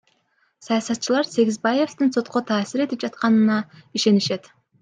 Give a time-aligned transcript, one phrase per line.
[0.65, 3.59] Саясатчылар Сегизбаевдин сотко таасир этип жатканына
[4.01, 4.55] ишенишет.